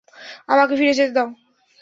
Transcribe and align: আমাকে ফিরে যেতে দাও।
আমাকে 0.49 0.73
ফিরে 0.75 0.93
যেতে 0.93 1.13
দাও। 1.13 1.27